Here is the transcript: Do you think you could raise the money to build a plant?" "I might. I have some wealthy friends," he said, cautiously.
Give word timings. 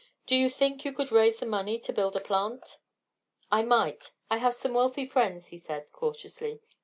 Do 0.25 0.35
you 0.35 0.49
think 0.49 0.83
you 0.83 0.93
could 0.93 1.11
raise 1.11 1.37
the 1.39 1.45
money 1.45 1.77
to 1.81 1.93
build 1.93 2.15
a 2.15 2.19
plant?" 2.19 2.79
"I 3.51 3.61
might. 3.61 4.13
I 4.31 4.37
have 4.39 4.55
some 4.55 4.73
wealthy 4.73 5.05
friends," 5.05 5.49
he 5.49 5.59
said, 5.59 5.91
cautiously. 5.91 6.59